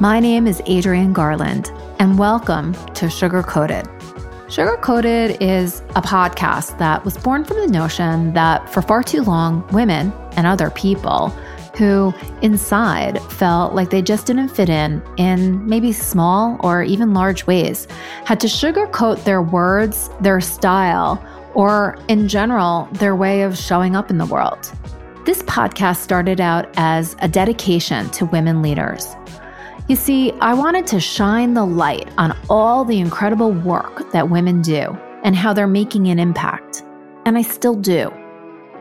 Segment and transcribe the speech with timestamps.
[0.00, 3.86] My name is Adrienne Garland, and welcome to Sugar Coated.
[4.48, 9.20] Sugar Coated is a podcast that was born from the notion that for far too
[9.20, 11.28] long, women and other people
[11.76, 17.46] who inside felt like they just didn't fit in in maybe small or even large
[17.46, 17.86] ways
[18.24, 24.08] had to sugarcoat their words, their style, or in general, their way of showing up
[24.08, 24.72] in the world.
[25.26, 29.14] This podcast started out as a dedication to women leaders
[29.90, 34.62] you see, I wanted to shine the light on all the incredible work that women
[34.62, 36.84] do and how they're making an impact.
[37.26, 38.08] And I still do.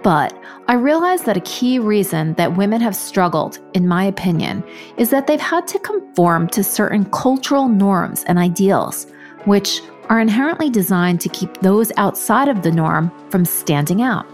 [0.04, 4.64] But I realized that a key reason that women have struggled, in my opinion,
[4.98, 9.08] is that they've had to conform to certain cultural norms and ideals,
[9.46, 14.28] which are inherently designed to keep those outside of the norm from standing out.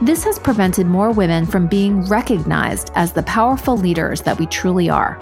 [0.00, 4.88] This has prevented more women from being recognized as the powerful leaders that we truly
[4.88, 5.20] are.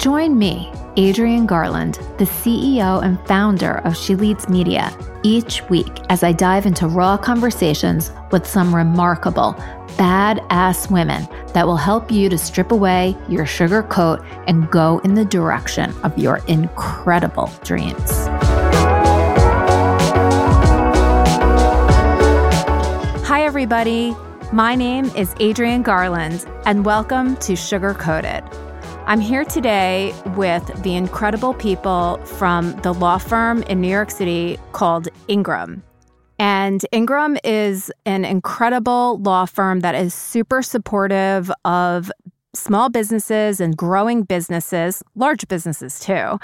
[0.00, 6.22] Join me, Adrienne Garland, the CEO and founder of She Leads Media, each week as
[6.22, 9.52] I dive into raw conversations with some remarkable,
[9.98, 15.12] badass women that will help you to strip away your sugar coat and go in
[15.12, 18.26] the direction of your incredible dreams.
[23.26, 24.16] Hi, everybody.
[24.50, 28.42] My name is Adrienne Garland, and welcome to Sugar Coated
[29.10, 34.56] I'm here today with the incredible people from the law firm in New York City
[34.70, 35.82] called Ingram.
[36.38, 42.12] And Ingram is an incredible law firm that is super supportive of
[42.54, 46.38] small businesses and growing businesses, large businesses too.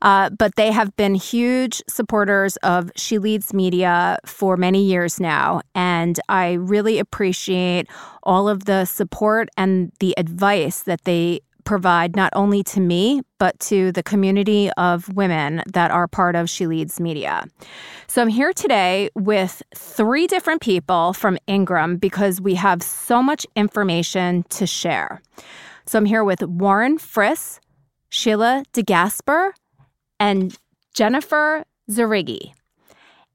[0.00, 5.60] Uh, but they have been huge supporters of She Leads Media for many years now.
[5.74, 7.86] And I really appreciate
[8.22, 13.60] all of the support and the advice that they provide not only to me, but
[13.60, 17.46] to the community of women that are part of She Leads Media.
[18.06, 23.46] So I'm here today with three different people from Ingram because we have so much
[23.54, 25.20] information to share.
[25.84, 27.60] So I'm here with Warren Friss,
[28.08, 29.50] Sheila DeGasper,
[30.18, 30.56] and
[30.94, 32.52] Jennifer Zarigi.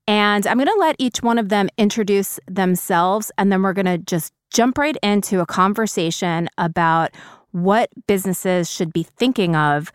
[0.08, 3.86] And I'm going to let each one of them introduce themselves, and then we're going
[3.86, 7.12] to just jump right into a conversation about
[7.54, 9.92] what businesses should be thinking of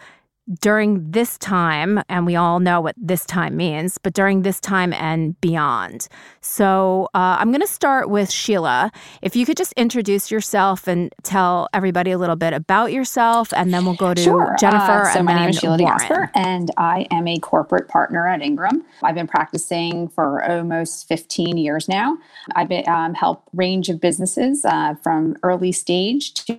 [0.60, 4.92] during this time, and we all know what this time means, but during this time
[4.94, 6.08] and beyond.
[6.40, 8.90] So uh, I'm going to start with Sheila.
[9.20, 13.74] If you could just introduce yourself and tell everybody a little bit about yourself, and
[13.74, 14.56] then we'll go to sure.
[14.58, 15.02] Jennifer.
[15.02, 16.30] Uh, so my name is Sheila Warren.
[16.34, 18.84] And I am a corporate partner at Ingram.
[19.02, 22.16] I've been practicing for almost 15 years now.
[22.56, 26.58] I've been um, helped range of businesses uh, from early stage to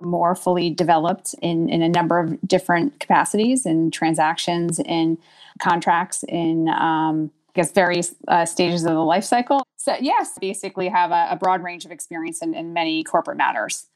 [0.00, 5.18] more fully developed in, in a number of different capacities and transactions in
[5.60, 9.62] contracts in um, I guess various uh, stages of the life cycle.
[9.76, 13.86] So yes, basically have a, a broad range of experience in, in many corporate matters.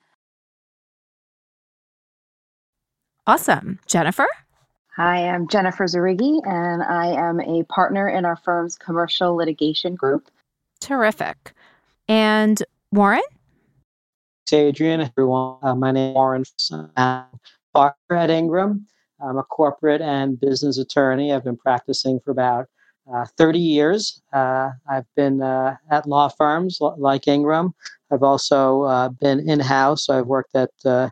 [3.27, 3.79] Awesome.
[3.87, 4.27] Jennifer?
[4.97, 10.31] Hi, I'm Jennifer Zarigi, and I am a partner in our firm's commercial litigation group.
[10.81, 11.53] Terrific.
[12.07, 13.23] And Warren?
[14.53, 15.59] Adrienne, everyone.
[15.63, 16.45] Uh, my name is Warren.
[16.97, 17.25] I'm
[17.73, 18.87] partner at Ingram.
[19.21, 21.33] I'm a corporate and business attorney.
[21.33, 22.67] I've been practicing for about
[23.13, 24.21] uh, 30 years.
[24.35, 27.75] Uh, I've been uh, at law firms like Ingram.
[28.13, 30.11] I've also uh, been in house.
[30.11, 31.09] I've worked at uh,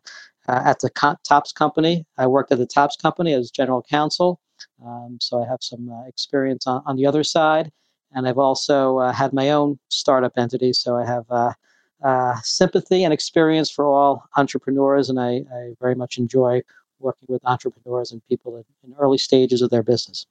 [0.47, 2.05] at the Co- Topps company.
[2.19, 4.41] I worked at the Topps company as general counsel.
[4.85, 7.73] Um, so I have some experience on, on the other side.
[8.13, 10.75] And I've also had my own startup entity.
[10.75, 11.25] So I have
[12.03, 16.63] uh, sympathy and experience for all entrepreneurs, and I, I, very much enjoy
[16.99, 20.27] working with entrepreneurs and people in, in early stages of their business.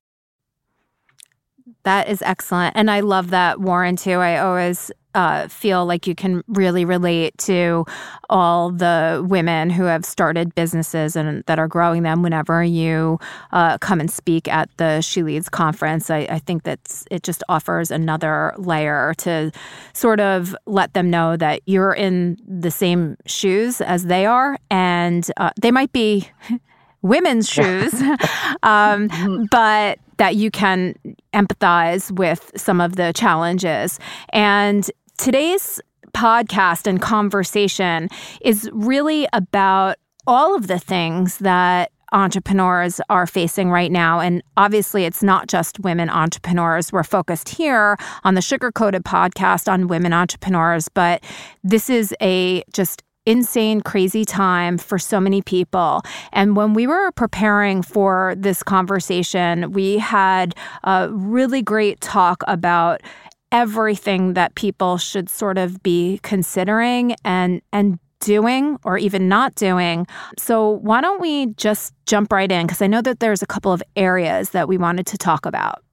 [1.84, 2.75] That is excellent.
[2.75, 4.13] And I love that, Warren, too.
[4.16, 7.85] I always uh, feel like you can really relate to
[8.29, 13.19] all the women who have started businesses and that are growing them whenever you
[13.52, 16.09] uh, come and speak at the She Leads conference.
[16.09, 19.52] I, I think that it just offers another layer to
[19.93, 25.29] sort of let them know that you're in the same shoes as they are, and
[25.37, 26.29] uh, they might be
[27.02, 27.93] women's shoes,
[28.63, 29.46] um, mm-hmm.
[29.52, 30.93] but that you can
[31.34, 33.99] empathize with some of the challenges.
[34.34, 34.90] And
[35.22, 35.79] Today's
[36.16, 38.09] podcast and conversation
[38.41, 44.20] is really about all of the things that entrepreneurs are facing right now.
[44.20, 46.91] And obviously, it's not just women entrepreneurs.
[46.91, 51.23] We're focused here on the Sugar Coated podcast on women entrepreneurs, but
[51.64, 56.02] this is a just insane, crazy time for so many people.
[56.34, 63.02] And when we were preparing for this conversation, we had a really great talk about
[63.51, 70.07] everything that people should sort of be considering and and doing or even not doing.
[70.37, 72.65] So, why don't we just jump right in?
[72.65, 75.83] Because I know that there's a couple of areas that we wanted to talk about.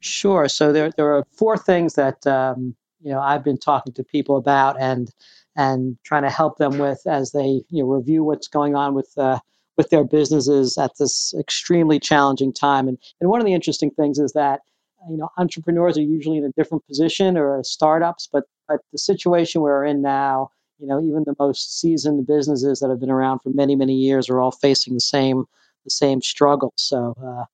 [0.00, 0.48] Sure.
[0.48, 4.36] So, there, there are four things that um, you know I've been talking to people
[4.36, 5.10] about and
[5.56, 9.12] and trying to help them with as they you know review what's going on with
[9.16, 9.38] uh,
[9.76, 12.88] with their businesses at this extremely challenging time.
[12.88, 14.60] And and one of the interesting things is that
[15.08, 19.60] you know entrepreneurs are usually in a different position or startups, but but the situation
[19.60, 20.50] we're in now
[20.80, 24.30] you know, even the most seasoned businesses that have been around for many, many years
[24.30, 25.44] are all facing the same
[25.84, 26.72] the same struggle.
[26.76, 27.44] So uh,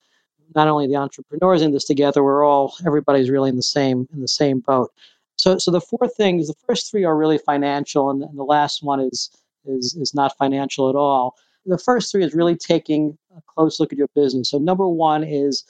[0.55, 4.21] not only the entrepreneurs in this together, we're all everybody's really in the same in
[4.21, 4.93] the same boat.
[5.37, 8.83] So so the four things, the first three are really financial, and, and the last
[8.83, 9.31] one is
[9.65, 11.35] is is not financial at all.
[11.67, 14.51] The first three is really taking a close look at your business.
[14.51, 15.65] So number one is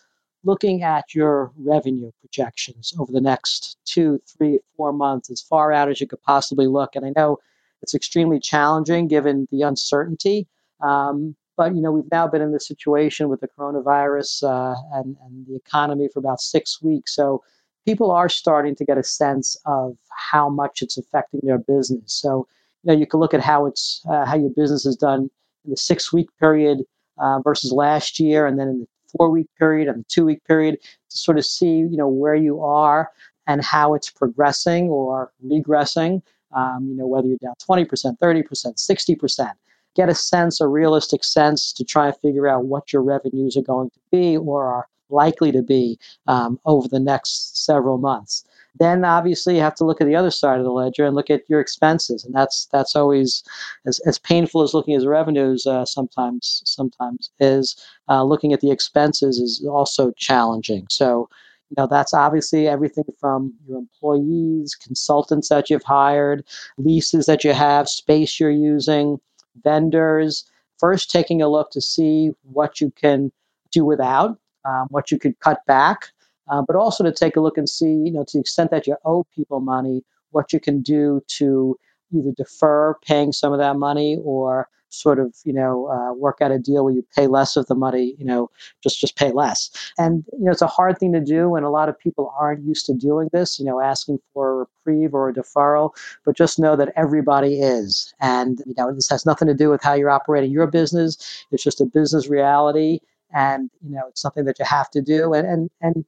[0.46, 5.90] looking at your revenue projections over the next two, three, four months, as far out
[5.90, 6.94] as you could possibly look.
[6.94, 7.38] And I know
[7.82, 10.46] it's extremely challenging given the uncertainty.
[10.80, 15.16] Um, but you know we've now been in this situation with the coronavirus uh, and,
[15.24, 17.14] and the economy for about six weeks.
[17.14, 17.42] So
[17.84, 22.12] people are starting to get a sense of how much it's affecting their business.
[22.12, 22.46] So
[22.82, 25.30] you know you can look at how it's uh, how your business is done
[25.64, 26.82] in the six week period
[27.18, 30.44] uh, versus last year, and then in the four week period and the two week
[30.44, 33.10] period to sort of see you know where you are
[33.46, 36.22] and how it's progressing or regressing.
[36.52, 39.52] Um, you know whether you're down 20%, 30%, 60%.
[39.94, 43.62] Get a sense, a realistic sense, to try and figure out what your revenues are
[43.62, 48.44] going to be or are likely to be um, over the next several months.
[48.78, 51.30] Then obviously you have to look at the other side of the ledger and look
[51.30, 53.42] at your expenses, and that's that's always
[53.86, 57.76] as, as painful as looking at revenues uh, sometimes sometimes is.
[58.08, 60.86] Uh, looking at the expenses is also challenging.
[60.90, 61.28] So
[61.70, 66.44] you know that's obviously everything from your employees consultants that you've hired
[66.78, 69.18] leases that you have space you're using
[69.64, 70.48] vendors
[70.78, 73.32] first taking a look to see what you can
[73.72, 76.10] do without um, what you could cut back
[76.48, 78.86] uh, but also to take a look and see, you know, to the extent that
[78.86, 81.76] you owe people money, what you can do to
[82.14, 86.52] either defer paying some of that money or sort of you know uh, work out
[86.52, 88.50] a deal where you pay less of the money you know
[88.82, 89.70] just just pay less.
[89.98, 92.64] And you know it's a hard thing to do and a lot of people aren't
[92.64, 95.94] used to doing this you know asking for a reprieve or a deferral
[96.24, 98.14] but just know that everybody is.
[98.20, 101.44] And you know this has nothing to do with how you're operating your business.
[101.50, 103.00] It's just a business reality.
[103.34, 105.32] And you know it's something that you have to do.
[105.34, 106.04] And and and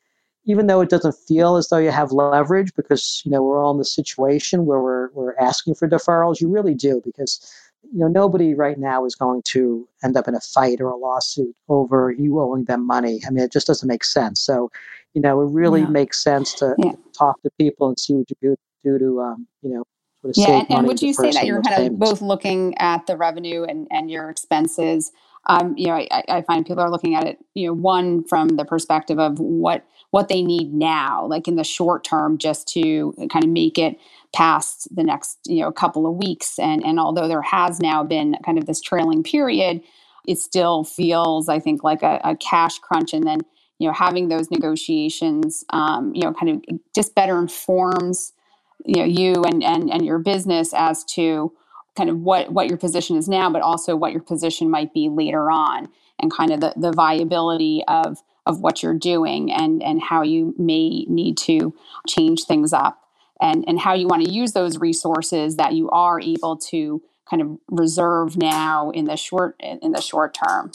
[0.48, 3.70] even though it doesn't feel as though you have leverage because you know we're all
[3.70, 7.38] in the situation where we're we're asking for deferrals, you really do because
[7.92, 10.96] you know nobody right now is going to end up in a fight or a
[10.96, 13.20] lawsuit over you owing them money.
[13.26, 14.40] I mean, it just doesn't make sense.
[14.40, 14.70] So,
[15.14, 15.88] you know, it really yeah.
[15.88, 16.92] makes sense to yeah.
[17.16, 19.84] talk to people and see what you do to um, you know
[20.22, 21.94] Sort of yeah, and, and would you say that you're kind payments.
[21.94, 25.12] of both looking at the revenue and, and your expenses?
[25.46, 28.48] Um, you know, I, I, find people are looking at it, you know, one from
[28.48, 33.14] the perspective of what what they need now, like in the short term, just to
[33.30, 33.96] kind of make it
[34.34, 36.58] past the next you know couple of weeks.
[36.58, 39.82] And and although there has now been kind of this trailing period,
[40.26, 43.12] it still feels, I think, like a, a cash crunch.
[43.12, 43.40] And then
[43.78, 48.32] you know having those negotiations, um, you know, kind of just better informs
[48.84, 51.52] you know you and and and your business as to
[51.96, 55.08] kind of what what your position is now, but also what your position might be
[55.08, 60.02] later on, and kind of the the viability of of what you're doing and and
[60.02, 61.74] how you may need to
[62.08, 63.02] change things up
[63.40, 67.42] and and how you want to use those resources that you are able to kind
[67.42, 70.72] of reserve now in the short in the short term.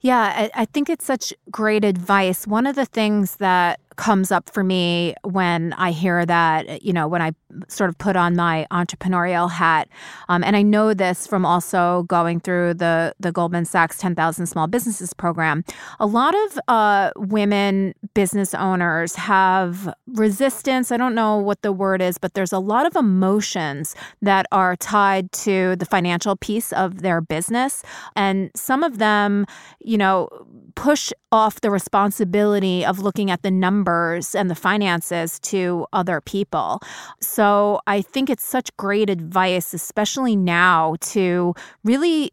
[0.00, 2.46] Yeah I, I think it's such great advice.
[2.46, 7.08] One of the things that comes up for me when I hear that, you know,
[7.08, 7.32] when I
[7.66, 9.88] sort of put on my entrepreneurial hat.
[10.28, 14.68] Um, and I know this from also going through the, the Goldman Sachs 10,000 Small
[14.68, 15.64] Businesses program.
[15.98, 20.92] A lot of uh, women business owners have resistance.
[20.92, 24.76] I don't know what the word is, but there's a lot of emotions that are
[24.76, 27.82] tied to the financial piece of their business.
[28.14, 29.44] And some of them,
[29.80, 30.28] you know,
[30.76, 33.87] push off the responsibility of looking at the numbers
[34.34, 36.80] and the finances to other people.
[37.20, 41.54] So I think it's such great advice, especially now, to
[41.84, 42.32] really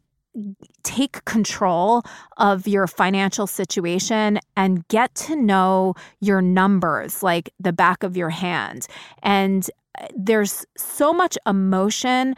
[0.82, 2.02] take control
[2.36, 8.30] of your financial situation and get to know your numbers like the back of your
[8.30, 8.86] hand.
[9.22, 12.34] And uh, there's so much emotion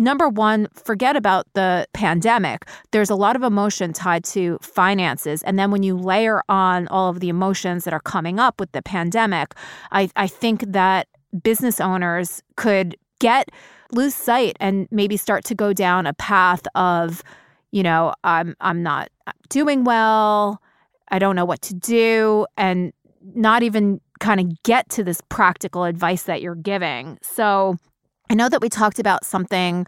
[0.00, 2.66] number one, forget about the pandemic.
[2.90, 5.42] There's a lot of emotion tied to finances.
[5.42, 8.72] And then when you layer on all of the emotions that are coming up with
[8.72, 9.54] the pandemic,
[9.92, 11.06] I, I think that
[11.42, 13.50] business owners could get
[13.92, 17.22] lose sight and maybe start to go down a path of,
[17.70, 19.10] you know, I'm I'm not
[19.48, 20.62] doing well.
[21.10, 22.92] I don't know what to do and
[23.34, 27.18] not even kind of get to this practical advice that you're giving.
[27.22, 27.76] So
[28.30, 29.86] I know that we talked about something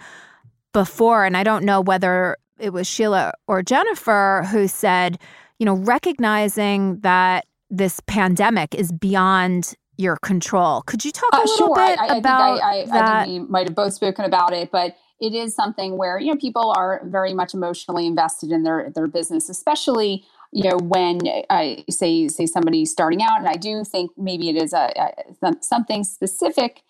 [0.73, 5.19] before, and I don't know whether it was Sheila or Jennifer who said,
[5.61, 10.83] you know, recognizing that this pandemic is beyond your control.
[10.83, 11.77] Could you talk a uh, little sure.
[11.77, 13.17] bit I, I about think I, I, that?
[13.17, 16.33] I think we might have both spoken about it, but it is something where you
[16.33, 21.21] know people are very much emotionally invested in their their business, especially you know when
[21.49, 25.55] I say say somebody starting out, and I do think maybe it is a, a
[25.61, 26.83] something specific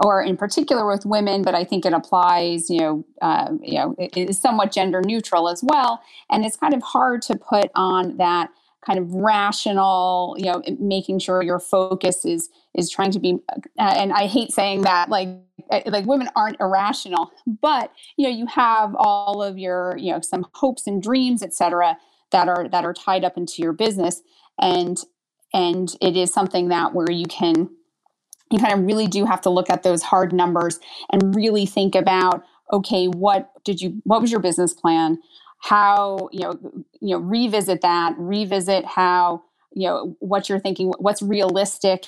[0.00, 3.94] or in particular with women, but I think it applies, you know, uh, you know,
[3.98, 8.16] it is somewhat gender neutral as well, and it's kind of hard to put on
[8.18, 8.50] that
[8.84, 13.38] kind of rational, you know, making sure your focus is is trying to be.
[13.78, 15.28] Uh, and I hate saying that, like
[15.70, 20.20] eh, like women aren't irrational, but you know, you have all of your, you know,
[20.20, 21.96] some hopes and dreams, et cetera,
[22.30, 24.22] that are that are tied up into your business,
[24.60, 24.98] and
[25.52, 27.70] and it is something that where you can
[28.50, 30.78] you kind of really do have to look at those hard numbers
[31.10, 35.18] and really think about okay what did you what was your business plan?
[35.58, 36.58] How you know
[37.00, 42.06] you know revisit that revisit how you know what you're thinking what's realistic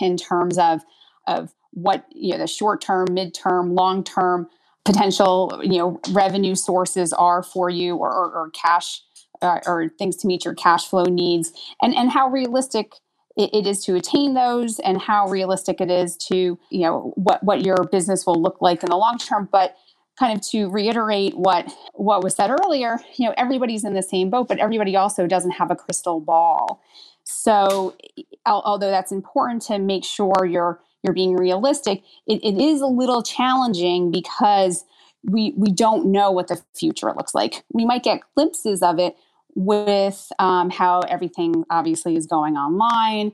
[0.00, 0.82] in terms of
[1.26, 4.48] of what you know the short term midterm long term
[4.84, 9.02] potential you know revenue sources are for you or, or, or cash
[9.42, 11.52] uh, or things to meet your cash flow needs
[11.82, 12.92] and and how realistic
[13.38, 17.42] it, it is to attain those and how realistic it is to you know what
[17.42, 19.48] what your business will look like in the long term.
[19.50, 19.76] But
[20.18, 24.28] kind of to reiterate what what was said earlier you know everybody's in the same
[24.28, 26.82] boat but everybody also doesn't have a crystal ball.
[27.22, 27.94] So
[28.44, 33.22] although that's important to make sure you're you're being realistic it, it is a little
[33.22, 34.84] challenging because
[35.22, 37.64] we we don't know what the future looks like.
[37.72, 39.16] We might get glimpses of it
[39.54, 43.32] with um, how everything obviously is going online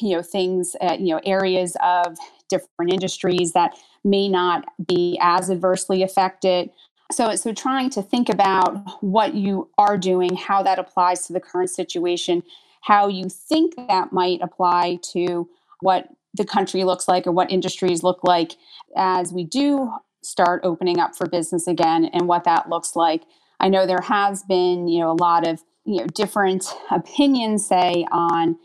[0.00, 2.16] you know things uh, you know areas of
[2.48, 3.74] different industries that
[4.04, 6.70] may not be as adversely affected.
[7.12, 11.40] So so trying to think about what you are doing how that applies to the
[11.40, 12.42] current situation
[12.80, 15.48] how you think that might apply to
[15.80, 18.52] what the country looks like or what industries look like
[18.96, 19.90] as we do
[20.22, 23.22] start opening up for business again and what that looks like
[23.60, 28.06] I know there has been, you know, a lot of, you know, different opinions say
[28.10, 28.58] on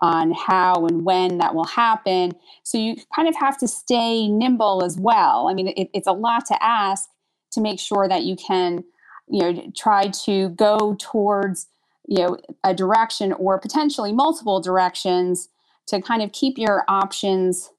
[0.00, 2.32] on how and when that will happen.
[2.62, 5.48] So you kind of have to stay nimble as well.
[5.48, 7.08] I mean, it, it's a lot to ask
[7.52, 8.84] to make sure that you can,
[9.26, 11.68] you know, try to go towards,
[12.06, 15.48] you know, a direction or potentially multiple directions
[15.86, 17.70] to kind of keep your options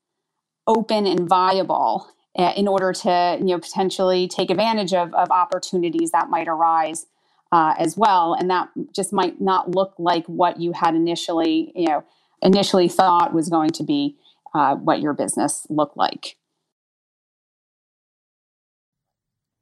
[0.66, 6.30] open and viable in order to you know potentially take advantage of, of opportunities that
[6.30, 7.08] might arise
[7.52, 8.34] uh, as well.
[8.34, 12.04] And that just might not look like what you had initially you know
[12.42, 14.16] initially thought was going to be
[14.54, 16.38] uh, what your business looked like.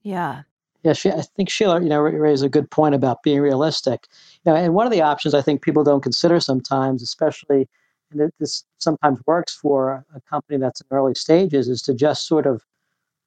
[0.03, 0.43] Yeah.
[0.83, 4.07] Yeah she, i think sheila you know raised a good point about being realistic.
[4.45, 7.67] You know and one of the options i think people don't consider sometimes especially
[8.19, 12.45] and this sometimes works for a company that's in early stages, is to just sort
[12.45, 12.63] of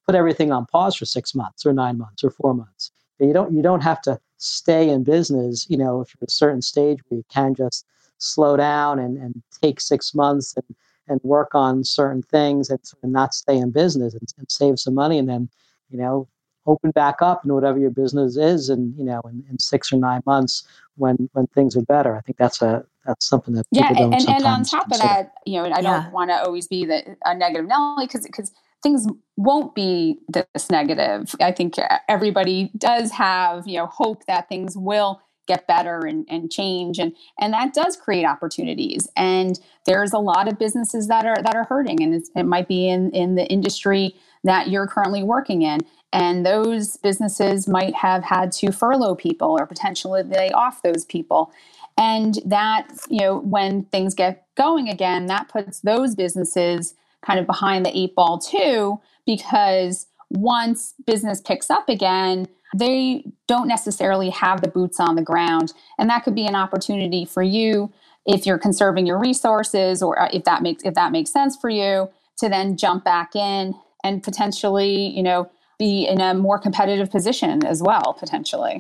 [0.07, 2.91] put everything on pause for six months or nine months or four months.
[3.19, 6.33] You don't you don't have to stay in business, you know, if you're at a
[6.33, 7.85] certain stage where you can just
[8.19, 10.77] slow down and, and take six months and,
[11.09, 14.95] and work on certain things and, and not stay in business and, and save some
[14.95, 15.49] money and then,
[15.91, 16.29] you know,
[16.69, 19.97] open back up in whatever your business is and you know in, in six or
[19.97, 20.65] nine months
[20.97, 24.45] when when things are better i think that's a that's something that yeah and, and
[24.45, 25.05] on top consider.
[25.05, 26.03] of that you know i yeah.
[26.03, 30.71] don't want to always be the a negative Nelly because because things won't be this
[30.71, 31.75] negative i think
[32.09, 37.13] everybody does have you know hope that things will get better and, and change and
[37.41, 41.65] and that does create opportunities and there's a lot of businesses that are that are
[41.65, 45.81] hurting and it might be in in the industry that you're currently working in
[46.13, 51.53] and those businesses might have had to furlough people or potentially lay off those people.
[51.99, 56.95] And that, you know, when things get going again, that puts those businesses
[57.27, 63.67] kind of behind the eight ball too, because once business picks up again, they don't
[63.67, 65.73] necessarily have the boots on the ground.
[65.99, 67.93] And that could be an opportunity for you
[68.27, 71.71] if you're conserving your resources or uh, if that makes if that makes sense for
[71.71, 73.75] you to then jump back in
[74.05, 78.79] and potentially, you know, be in a more competitive position as well, potentially.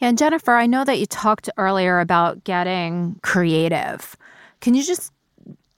[0.00, 4.16] And Jennifer, I know that you talked earlier about getting creative.
[4.60, 5.12] Can you just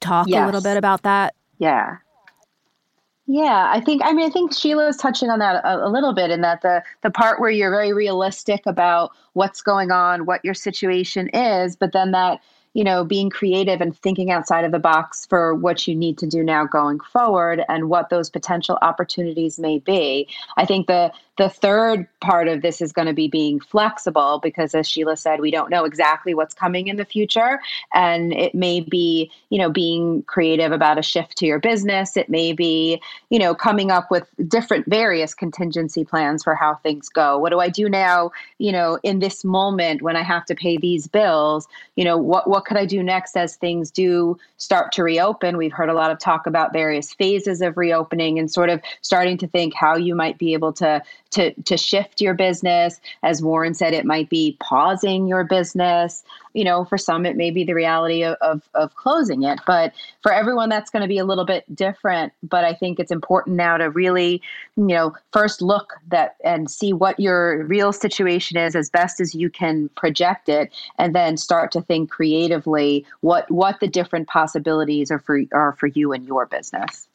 [0.01, 0.43] talk yes.
[0.43, 1.35] a little bit about that?
[1.59, 1.97] Yeah.
[3.31, 6.15] Yeah, I think I mean I think Sheila was touching on that a, a, little
[6.15, 10.43] bit in that the the part where you're very realistic about what's going on, what
[10.43, 12.41] your situation is, but then that
[12.75, 16.27] you know, being creative and thinking outside of the box for what you need to
[16.27, 20.29] do now going forward and what those potential opportunities may be.
[20.57, 24.75] I think the the third part of this is going to be being flexible because
[24.75, 27.61] as Sheila said, we don't know exactly what's coming in the future
[27.95, 32.17] and it may be, you know, being creative about a shift to your business.
[32.17, 37.09] It may be, you know, coming up with different various contingency plans for how things
[37.09, 37.39] go.
[37.39, 40.77] What do I do now, you know, in this moment when I have to pay
[40.77, 41.69] these bills?
[41.95, 45.57] You know, what what could I do next as things do start to reopen?
[45.57, 49.39] We've heard a lot of talk about various phases of reopening and sort of starting
[49.39, 51.01] to think how you might be able to
[51.31, 53.01] to to shift your business.
[53.23, 56.23] As warren said it might be pausing your business.
[56.55, 59.93] You know for some it may be the reality of of, of closing it but
[60.23, 62.33] for everyone that's going to be a little bit different.
[62.43, 64.43] But i think it's important now to really
[64.77, 69.35] you know first look that and see what your real situation is as best as
[69.35, 75.11] you can project it and then start to think creatively what what the different possibilities
[75.11, 77.09] are for are for you and your business.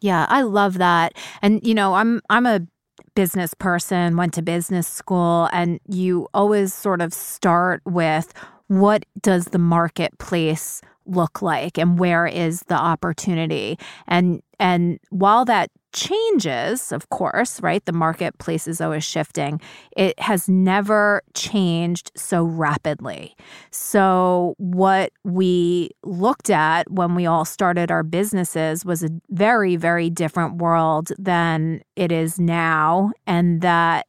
[0.00, 1.14] Yeah, I love that.
[1.42, 2.66] And you know, I'm I'm a
[3.14, 8.32] business person, went to business school, and you always sort of start with
[8.68, 15.70] what does the marketplace look like and where is the opportunity and and while that
[15.92, 17.84] changes, of course, right?
[17.84, 19.60] The marketplace is always shifting.
[19.96, 23.36] It has never changed so rapidly.
[23.70, 30.10] So, what we looked at when we all started our businesses was a very, very
[30.10, 34.06] different world than it is now, and that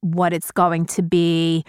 [0.00, 1.64] what it's going to be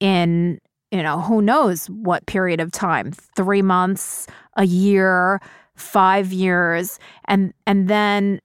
[0.00, 0.58] in
[0.90, 5.40] you know who knows what period of time 3 months a year
[5.78, 6.98] 5 years.
[7.26, 8.40] And and then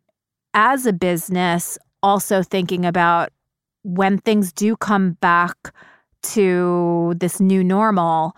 [0.54, 3.30] as a business, also thinking about
[3.84, 5.74] when things do come back
[6.22, 8.36] to this new normal,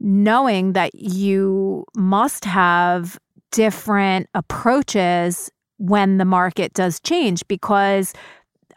[0.00, 3.18] knowing that you must have
[3.50, 8.12] different approaches when the market does change because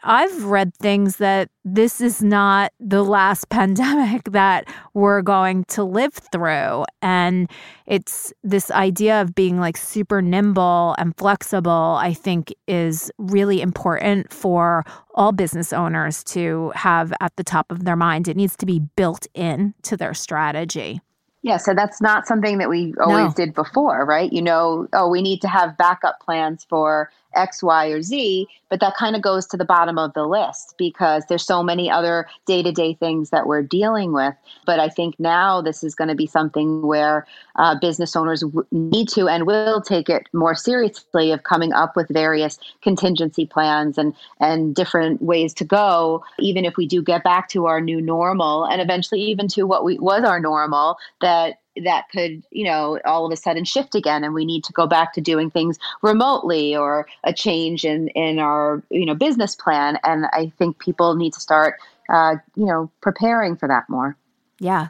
[0.02, 6.14] I've read things that this is not the last pandemic that we're going to live
[6.14, 6.84] through.
[7.02, 7.50] And
[7.86, 14.32] it's this idea of being like super nimble and flexible, I think, is really important
[14.32, 14.84] for
[15.14, 18.28] all business owners to have at the top of their mind.
[18.28, 21.00] It needs to be built in to their strategy.
[21.42, 23.44] Yeah, so that's not something that we always no.
[23.44, 24.32] did before, right?
[24.32, 28.80] You know, oh, we need to have backup plans for X, Y, or Z, but
[28.80, 32.26] that kind of goes to the bottom of the list because there's so many other
[32.46, 34.34] day to day things that we're dealing with.
[34.66, 38.66] But I think now this is going to be something where uh, business owners w-
[38.72, 43.96] need to and will take it more seriously of coming up with various contingency plans
[43.96, 48.00] and, and different ways to go, even if we do get back to our new
[48.00, 52.98] normal and eventually even to what we was our normal, that that could, you know,
[53.04, 55.78] all of a sudden shift again and we need to go back to doing things
[56.02, 59.98] remotely or a change in, in our, you know, business plan.
[60.04, 64.16] And I think people need to start, uh, you know, preparing for that more.
[64.60, 64.88] Yeah.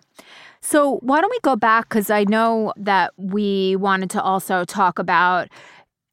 [0.60, 1.88] So why don't we go back?
[1.88, 5.48] Because I know that we wanted to also talk about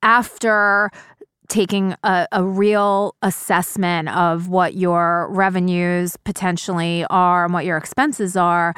[0.01, 0.91] after
[1.47, 8.35] taking a, a, real assessment of what your revenues potentially are and what your expenses
[8.35, 8.73] are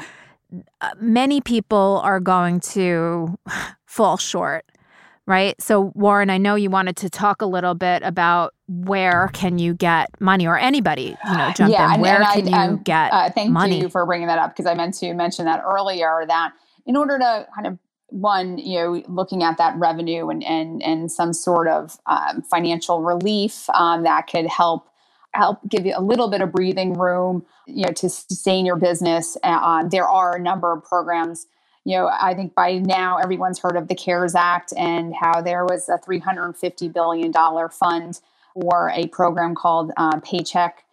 [1.00, 3.38] many people are going to
[3.86, 4.64] fall short
[5.26, 9.58] right so warren i know you wanted to talk a little bit about where can
[9.58, 12.64] you get money or anybody you know jump yeah, in where and, and can I,
[12.64, 13.80] you um, get uh, thank money?
[13.80, 16.52] you for bringing that up because i meant to mention that earlier that
[16.86, 17.78] in order to kind of
[18.10, 23.02] one you know looking at that revenue and and and some sort of um, financial
[23.02, 24.88] relief um, that could help
[25.34, 29.36] help give you a little bit of breathing room, you know, to sustain your business.
[29.42, 31.46] Um, there are a number of programs.
[31.84, 35.64] You know, I think by now everyone's heard of the CARES Act and how there
[35.64, 37.32] was a $350 billion
[37.70, 38.20] fund
[38.54, 40.84] for a program called uh, Paycheck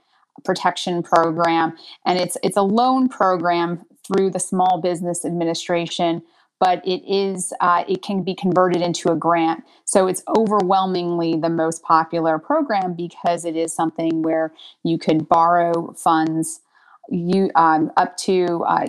[0.43, 6.21] Protection Program, and it's it's a loan program through the Small Business Administration
[6.65, 11.49] but it is uh, it can be converted into a grant so it's overwhelmingly the
[11.49, 14.51] most popular program because it is something where
[14.83, 16.61] you could borrow funds
[17.09, 18.87] you um, up to uh,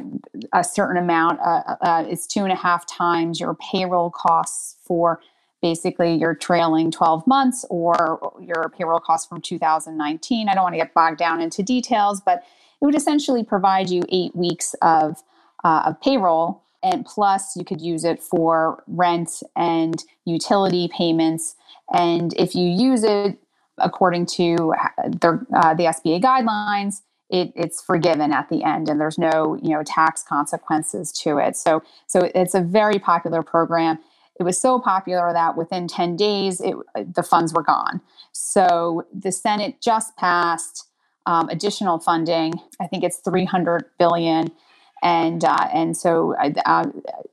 [0.54, 1.38] a certain amount.
[1.40, 5.20] Uh, uh, it's two and a half times your payroll costs for
[5.62, 10.48] basically your trailing 12 months or your payroll costs from 2019.
[10.48, 12.38] I don't want to get bogged down into details, but
[12.80, 15.22] it would essentially provide you eight weeks of,
[15.64, 16.62] uh, of payroll.
[16.82, 21.56] And plus, you could use it for rent and utility payments.
[21.92, 23.38] And if you use it
[23.78, 29.18] according to the, uh, the SBA guidelines, it, it's forgiven at the end and there's
[29.18, 31.56] no you know tax consequences to it.
[31.56, 33.98] So so it's a very popular program.
[34.38, 36.76] It was so popular that within 10 days it,
[37.14, 38.00] the funds were gone.
[38.32, 40.86] So the senate just passed
[41.24, 42.54] um, additional funding.
[42.80, 44.52] I think it's 300 billion
[45.02, 46.84] and uh, and so uh,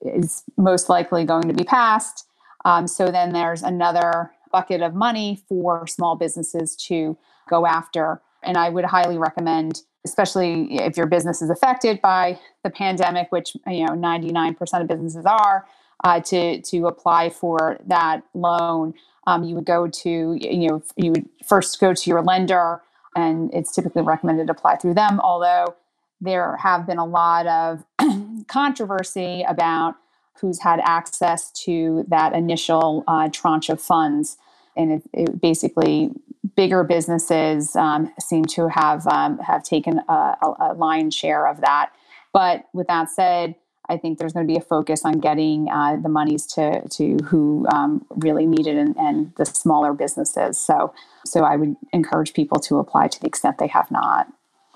[0.02, 2.28] is most likely going to be passed
[2.66, 7.18] um, so then there's another bucket of money for small businesses to
[7.50, 12.70] go after and I would highly recommend, especially if your business is affected by the
[12.70, 15.66] pandemic, which you know 99% of businesses are,
[16.04, 18.94] uh, to to apply for that loan.
[19.26, 22.82] Um, you would go to you know you would first go to your lender,
[23.16, 25.20] and it's typically recommended to apply through them.
[25.22, 25.76] Although
[26.24, 27.84] there have been a lot of
[28.48, 29.96] controversy about
[30.40, 34.38] who's had access to that initial uh, tranche of funds
[34.76, 36.12] and it, it basically
[36.56, 41.92] bigger businesses um, seem to have um, have taken a, a, lion's share of that.
[42.32, 43.56] But with that said,
[43.90, 47.18] I think there's going to be a focus on getting uh, the monies to to
[47.26, 50.58] who um, really need it and, and, the smaller businesses.
[50.58, 50.94] So
[51.26, 54.28] so I would encourage people to apply to the extent they have not.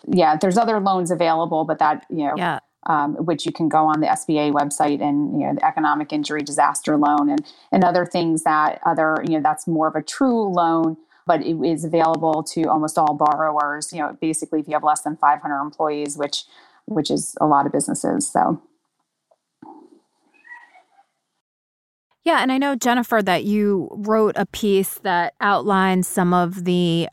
[0.07, 2.33] Yeah, there's other loans available, but that you know.
[2.37, 2.59] Yeah.
[2.85, 6.41] Um, which you can go on the SBA website and you know the economic injury
[6.41, 10.47] disaster loan and and other things that other you know that's more of a true
[10.53, 10.95] loan
[11.27, 13.93] but it is available to almost all borrowers.
[13.93, 16.45] You know, basically, if you have less than 500 employees, which
[16.85, 18.31] which is a lot of businesses.
[18.31, 18.61] So.
[22.23, 27.07] Yeah, and I know Jennifer that you wrote a piece that outlines some of the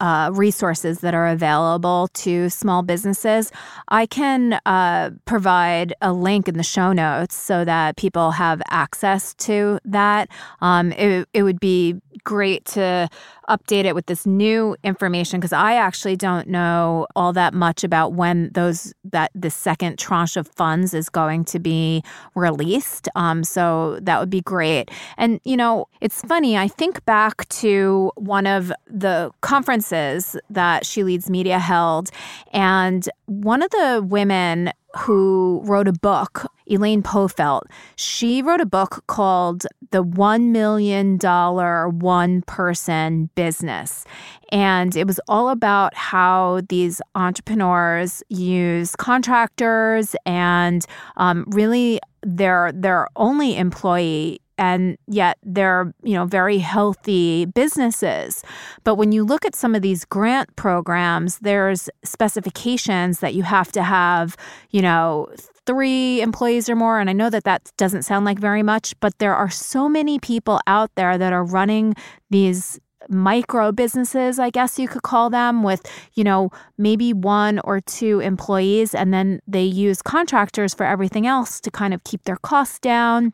[0.00, 3.50] uh, resources that are available to small businesses.
[3.88, 9.34] I can uh, provide a link in the show notes so that people have access
[9.34, 10.28] to that.
[10.60, 13.08] Um, it, it would be great to
[13.48, 18.12] update it with this new information because I actually don't know all that much about
[18.12, 22.02] when those that the second tranche of funds is going to be
[22.34, 23.08] released.
[23.14, 24.90] Um, so that would be great.
[25.16, 26.56] And you know, it's funny.
[26.56, 32.10] I think back to one of the conferences that She Leads Media held,
[32.52, 37.62] and one of the women who wrote a book, Elaine Pofeldt.
[37.96, 44.04] She wrote a book called The $1 Million One One Person Business.
[44.50, 53.08] And it was all about how these entrepreneurs use contractors and um, really their their
[53.16, 58.42] only employee and yet they're you know very healthy businesses.
[58.84, 63.72] But when you look at some of these grant programs there's specifications that you have
[63.72, 64.36] to have
[64.70, 65.28] you know
[65.66, 69.18] three employees or more and i know that that doesn't sound like very much but
[69.18, 71.94] there are so many people out there that are running
[72.30, 75.82] these micro businesses i guess you could call them with
[76.14, 81.60] you know maybe one or two employees and then they use contractors for everything else
[81.60, 83.32] to kind of keep their costs down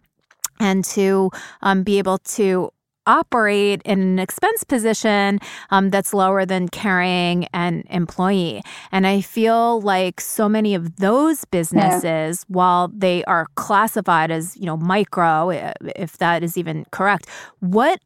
[0.61, 1.31] and to
[1.62, 2.70] um, be able to
[3.07, 8.62] operate in an expense position um, that's lower than carrying an employee.
[8.92, 12.55] And I feel like so many of those businesses, yeah.
[12.55, 15.51] while they are classified as, you know, micro,
[15.96, 17.27] if that is even correct,
[17.59, 18.01] what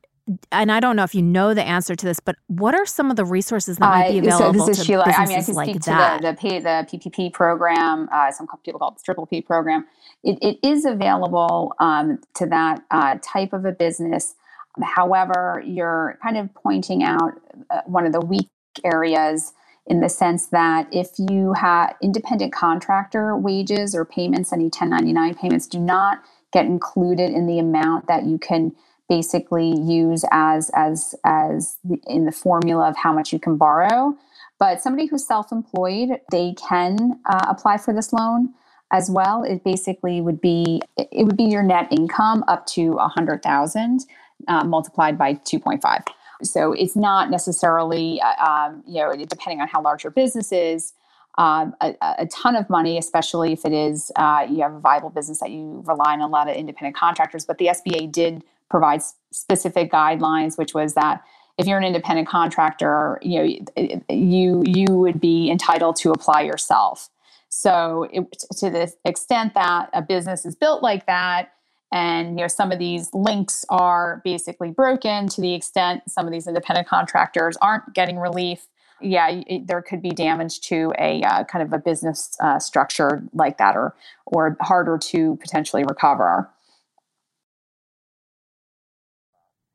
[0.51, 3.11] and I don't know if you know the answer to this, but what are some
[3.11, 5.05] of the resources that might be available uh, so this is to Sheila.
[5.07, 6.23] I mean, I can like speak that?
[6.23, 8.09] to the, the, the PPP program.
[8.11, 9.87] Uh, some people call it the Triple P program.
[10.23, 14.35] It, it is available um, to that uh, type of a business.
[14.83, 17.33] However, you're kind of pointing out
[17.71, 18.49] uh, one of the weak
[18.83, 19.53] areas
[19.87, 25.67] in the sense that if you have independent contractor wages or payments, any 1099 payments
[25.67, 28.73] do not get included in the amount that you can
[29.09, 34.17] basically use as as as the, in the formula of how much you can borrow.
[34.59, 38.55] But somebody who's self-employed, they can uh, apply for this loan
[38.93, 39.43] as well.
[39.43, 44.07] It basically would be it would be your net income up to a hundred thousand
[44.49, 46.03] uh, multiplied by two point five.
[46.43, 50.93] So it's not necessarily uh, um, you know depending on how large your business is.
[51.37, 55.11] Um, a, a, ton of money, especially if it is uh, you have a viable
[55.11, 57.45] business that you rely on a lot of independent contractors.
[57.45, 61.23] But the SBA did provides specific guidelines, which was that
[61.59, 67.09] if you're an independent contractor, you know, you you would be entitled to apply yourself.
[67.51, 68.25] So, it,
[68.59, 71.53] to the extent that a business is built like that,
[71.93, 76.33] and you know some of these links are basically broken to the extent some of
[76.33, 78.67] these independent contractors aren't getting relief
[79.01, 83.23] yeah it, there could be damage to a uh, kind of a business uh, structure
[83.33, 83.95] like that or
[84.27, 86.51] or harder to potentially recover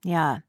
[0.03, 0.39] yeah.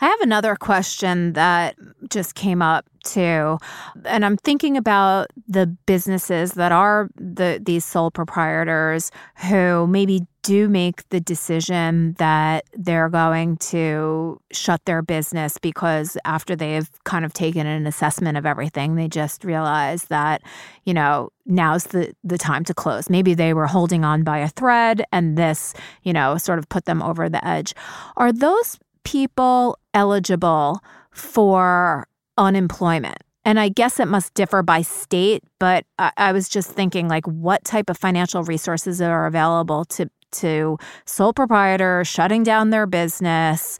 [0.00, 1.76] I have another question that
[2.08, 3.58] just came up too.
[4.04, 9.10] And I'm thinking about the businesses that are the these sole proprietors
[9.48, 16.56] who maybe do make the decision that they're going to shut their business because after
[16.56, 20.42] they've kind of taken an assessment of everything, they just realize that,
[20.84, 23.10] you know, now's the the time to close.
[23.10, 26.84] Maybe they were holding on by a thread and this, you know, sort of put
[26.84, 27.74] them over the edge.
[28.16, 33.18] Are those people eligible for unemployment?
[33.44, 37.26] And I guess it must differ by state, but I, I, was just thinking like
[37.26, 43.78] what type of financial resources are available to to sole proprietors shutting down their business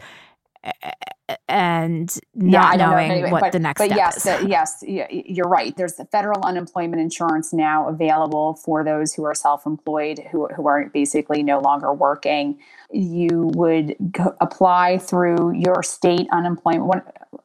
[1.48, 4.22] and not yeah, knowing know anyway, what but, the next but step yes, is.
[4.22, 5.76] The, yes, you're right.
[5.76, 10.90] There's the federal unemployment insurance now available for those who are self-employed, who who are
[10.92, 12.58] basically no longer working.
[12.92, 16.86] You would go, apply through your state unemployment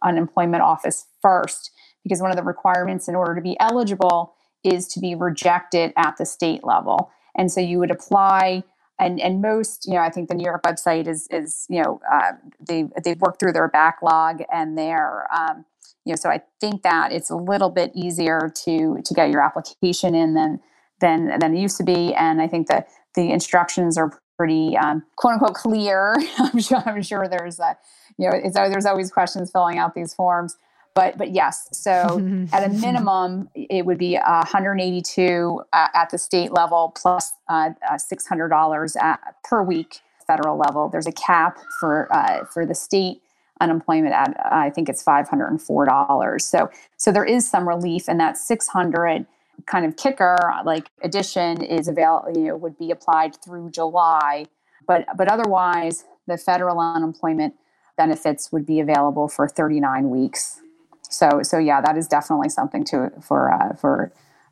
[0.04, 1.72] unemployment office first,
[2.04, 6.18] because one of the requirements in order to be eligible is to be rejected at
[6.18, 8.64] the state level, and so you would apply
[9.00, 12.00] and and most you know i think the new york website is is you know
[12.10, 12.32] uh,
[12.66, 15.66] they they've worked through their backlog and they're um,
[16.06, 19.42] you know so i think that it's a little bit easier to to get your
[19.42, 20.60] application in than
[21.02, 22.14] than than it used to be.
[22.14, 26.16] And i think that the instructions are pretty um, quote unquote clear.
[26.38, 27.78] I'm sure i'm sure there's a
[28.18, 30.58] you know there's always questions filling out these forms.
[30.94, 36.52] But but yes so at a minimum it would be 182 uh, at the state
[36.52, 40.90] level plus uh, uh, $600 at, per week federal level.
[40.90, 43.22] There's a cap for uh, for the state
[43.62, 49.26] unemployment at i think it's $504 so so there is some relief and that 600
[49.66, 54.46] kind of kicker like addition is available you know would be applied through july
[54.88, 57.54] but but otherwise the federal unemployment
[57.98, 60.62] benefits would be available for 39 weeks
[61.10, 64.12] so so yeah, that is definitely something to for uh, for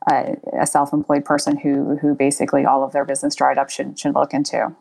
[0.09, 4.15] uh, a self-employed person who who basically all of their business dried up should should
[4.15, 4.75] look into.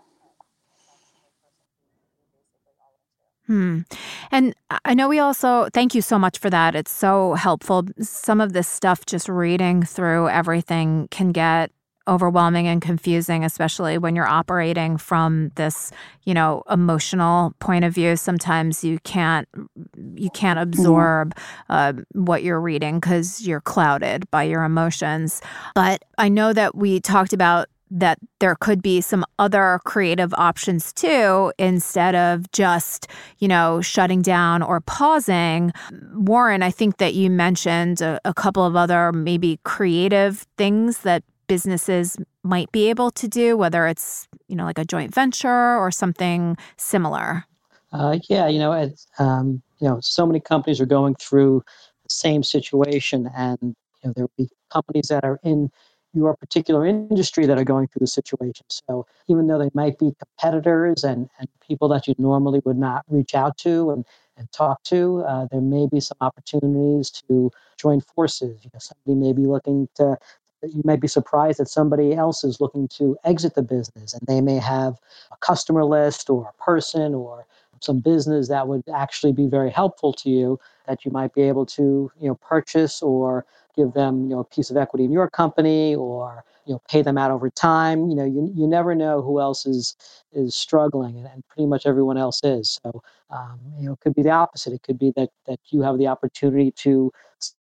[3.47, 3.81] Hmm.
[4.31, 6.75] And I know we also thank you so much for that.
[6.75, 7.85] It's so helpful.
[8.01, 11.71] Some of this stuff, just reading through everything, can get
[12.09, 15.93] overwhelming and confusing especially when you're operating from this
[16.25, 19.49] you know emotional point of view sometimes you can't
[20.17, 20.69] you can't mm-hmm.
[20.69, 21.35] absorb
[21.69, 25.41] uh, what you're reading because you're clouded by your emotions
[25.75, 30.93] but i know that we talked about that there could be some other creative options
[30.93, 33.07] too instead of just
[33.39, 35.73] you know shutting down or pausing
[36.15, 41.23] warren i think that you mentioned a, a couple of other maybe creative things that
[41.53, 45.91] businesses might be able to do, whether it's, you know, like a joint venture or
[45.91, 47.45] something similar?
[47.93, 51.63] Uh, yeah, you know, it's, um, you know, so many companies are going through
[52.05, 53.75] the same situation, and you
[54.05, 55.71] know, there will be companies that are in
[56.15, 58.67] your particular industry that are going through the situation.
[58.69, 63.05] So even though they might be competitors and, and people that you normally would not
[63.09, 64.05] reach out to and,
[64.37, 68.61] and talk to, uh, there may be some opportunities to join forces.
[68.63, 70.19] You know, somebody may be looking to
[70.63, 74.41] you might be surprised that somebody else is looking to exit the business and they
[74.41, 74.95] may have
[75.33, 77.45] a customer list or a person or
[77.81, 81.67] some business that would actually be very helpful to you that you might be able
[81.67, 83.45] to you know purchase or
[83.77, 87.03] give them you know a piece of equity in your company or you know pay
[87.03, 89.97] them out over time you know you, you never know who else is
[90.33, 92.79] is struggling and, and pretty much everyone else is.
[92.83, 94.73] So um, you know it could be the opposite.
[94.73, 97.13] It could be that that you have the opportunity to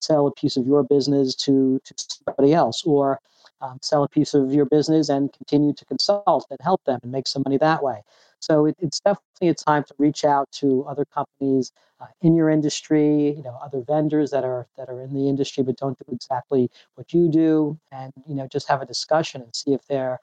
[0.00, 3.20] sell a piece of your business to, to somebody else or
[3.60, 7.12] um, sell a piece of your business and continue to consult and help them and
[7.12, 8.02] make some money that way.
[8.40, 12.48] So it, it's definitely a time to reach out to other companies uh, in your
[12.48, 16.12] industry, you know, other vendors that are that are in the industry but don't do
[16.12, 20.18] exactly what you do, and you know, just have a discussion and see if there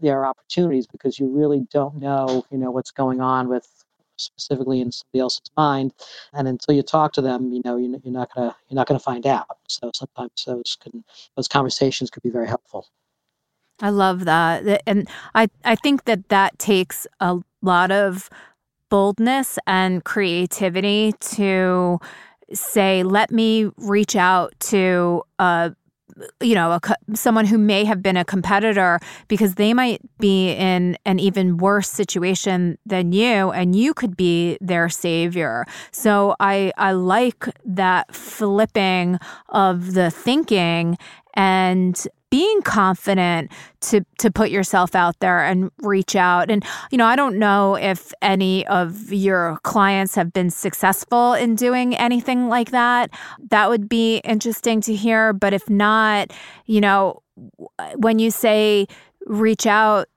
[0.00, 3.66] there are opportunities because you really don't know, you know, what's going on with
[4.18, 5.92] specifically in somebody else's mind.
[6.32, 9.26] And until you talk to them, you know, you're, not gonna you're not gonna find
[9.26, 9.58] out.
[9.68, 11.04] So sometimes those can
[11.36, 12.86] those conversations could be very helpful.
[13.80, 18.28] I love that, and I I think that that takes a lot of
[18.88, 21.98] boldness and creativity to
[22.52, 25.74] say, let me reach out to a
[26.40, 26.80] you know a,
[27.14, 31.88] someone who may have been a competitor because they might be in an even worse
[31.88, 35.64] situation than you and you could be their savior.
[35.92, 39.18] So i i like that flipping
[39.48, 40.98] of the thinking
[41.34, 46.50] and being confident to to put yourself out there and reach out.
[46.50, 51.54] And you know i don't know if any of your clients have been successful in
[51.54, 53.10] doing anything like that.
[53.50, 55.32] That would be interesting to hear.
[55.32, 56.32] But if not
[56.66, 57.22] you know
[57.96, 58.86] when you say
[59.26, 60.08] reach out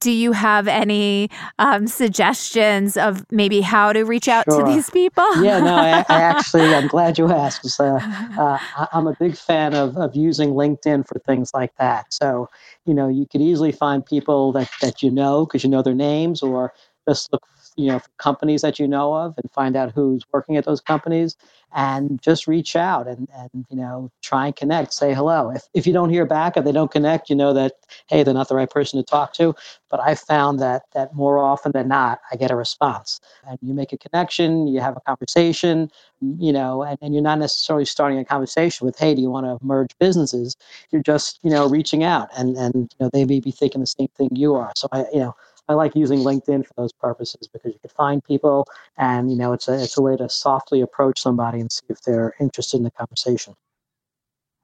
[0.00, 4.64] do you have any um, suggestions of maybe how to reach out sure.
[4.64, 5.24] to these people?
[5.42, 7.80] yeah, no, I, I, actually, I'm glad you asked.
[7.80, 7.98] Uh,
[8.38, 8.58] uh,
[8.92, 12.12] I'm a big fan of, of using LinkedIn for things like that.
[12.12, 12.48] So,
[12.86, 15.94] you know, you could easily find people that, that you know because you know their
[15.94, 16.72] names or
[17.08, 17.42] just look
[17.78, 21.36] you know companies that you know of and find out who's working at those companies
[21.74, 25.50] and just reach out and, and you know try and connect say hello.
[25.50, 27.74] If, if you don't hear back if they don't connect you know that
[28.08, 29.54] hey they're not the right person to talk to.
[29.90, 33.20] But i found that that more often than not i get a response.
[33.48, 37.38] And you make a connection you have a conversation you know and, and you're not
[37.38, 40.56] necessarily starting a conversation with hey do you want to merge businesses?
[40.90, 43.86] You're just you know reaching out and and you know they may be thinking the
[43.86, 44.72] same thing you are.
[44.76, 45.36] So i you know
[45.68, 49.52] I like using LinkedIn for those purposes because you can find people, and you know
[49.52, 52.84] it's a it's a way to softly approach somebody and see if they're interested in
[52.84, 53.54] the conversation.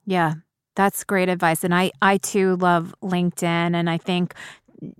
[0.07, 0.35] Yeah,
[0.77, 4.35] that's great advice, and I I too love LinkedIn, and I think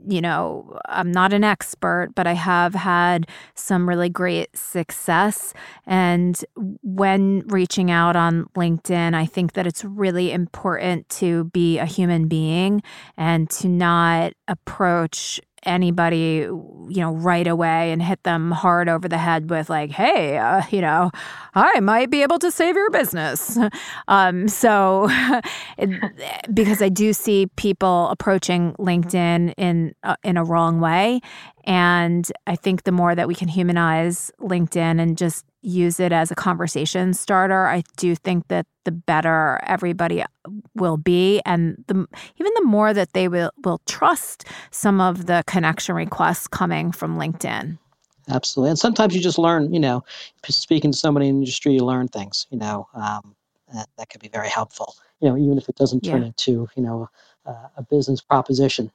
[0.07, 5.53] you know, I'm not an expert, but I have had some really great success.
[5.87, 6.43] And
[6.83, 12.29] when reaching out on LinkedIn, I think that it's really important to be a human
[12.29, 12.83] being
[13.17, 16.47] and to not approach anybody,
[16.89, 20.63] you know, right away and hit them hard over the head with like, "Hey, uh,
[20.71, 21.11] you know,
[21.55, 23.59] I might be able to save your business."
[24.09, 25.09] Um, so,
[26.55, 31.21] because I do see people approaching LinkedIn in uh, in a wrong way,
[31.65, 36.31] and I think the more that we can humanize LinkedIn and just use it as
[36.31, 40.23] a conversation starter, I do think that the better everybody
[40.75, 45.43] will be and the even the more that they will will trust some of the
[45.47, 47.79] connection requests coming from LinkedIn.
[48.29, 48.71] Absolutely.
[48.71, 50.05] And sometimes you just learn, you know,
[50.49, 53.35] speaking to somebody in the industry, you learn things, you know, um,
[53.75, 56.29] that, that could be very helpful, you know, even if it doesn't turn yeah.
[56.29, 57.09] into, you know,
[57.47, 58.91] uh, a business proposition.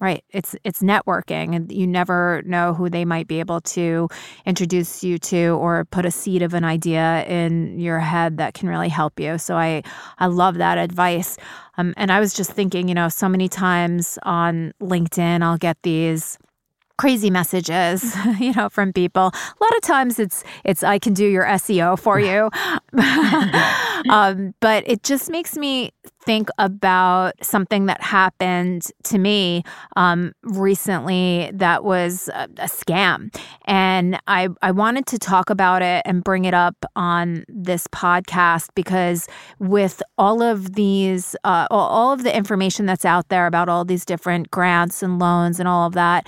[0.00, 0.24] Right.
[0.30, 4.08] It's it's networking and you never know who they might be able to
[4.44, 8.68] introduce you to or put a seed of an idea in your head that can
[8.68, 9.38] really help you.
[9.38, 9.82] So I
[10.18, 11.38] I love that advice.
[11.78, 15.78] Um, and I was just thinking, you know, so many times on LinkedIn I'll get
[15.82, 16.38] these
[16.98, 21.26] crazy messages you know from people a lot of times it's it's i can do
[21.26, 22.50] your seo for you
[24.10, 25.90] um, but it just makes me
[26.24, 29.62] think about something that happened to me
[29.96, 33.34] um, recently that was a, a, scam.
[33.66, 38.70] And I, I wanted to talk about it and bring it up on this podcast
[38.74, 39.26] because
[39.58, 44.04] with all of these, uh, all of the information that's out there about all these
[44.04, 46.26] different grants and loans and all of that,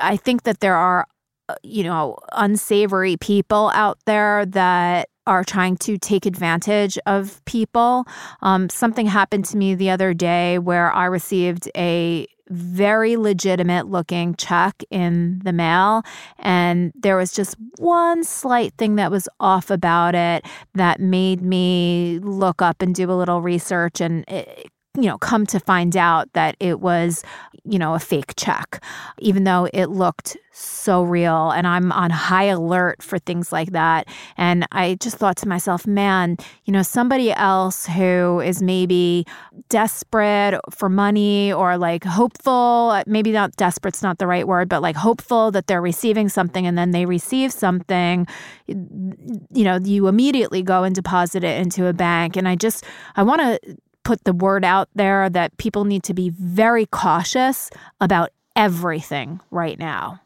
[0.00, 1.06] I think that there are
[1.48, 8.04] uh, you know, unsavory people out there that are trying to take advantage of people.
[8.42, 14.34] Um, something happened to me the other day where I received a very legitimate looking
[14.34, 16.02] check in the mail.
[16.38, 22.20] And there was just one slight thing that was off about it that made me
[22.22, 24.02] look up and do a little research.
[24.02, 27.22] And it, you know, come to find out that it was,
[27.64, 28.82] you know, a fake check,
[29.18, 31.50] even though it looked so real.
[31.52, 34.08] And I'm on high alert for things like that.
[34.36, 39.24] And I just thought to myself, man, you know, somebody else who is maybe
[39.68, 44.96] desperate for money or like hopeful, maybe not desperate's not the right word, but like
[44.96, 48.26] hopeful that they're receiving something and then they receive something,
[48.66, 52.36] you know, you immediately go and deposit it into a bank.
[52.36, 53.78] And I just, I want to
[54.08, 57.68] put the word out there that people need to be very cautious
[58.00, 60.18] about everything right now.